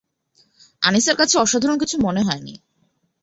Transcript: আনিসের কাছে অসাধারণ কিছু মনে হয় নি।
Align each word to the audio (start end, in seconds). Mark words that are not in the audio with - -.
আনিসের 0.81 1.15
কাছে 1.15 1.35
অসাধারণ 1.37 1.77
কিছু 1.77 1.95
মনে 2.01 2.21
হয় 2.21 2.41
নি। 2.41 2.53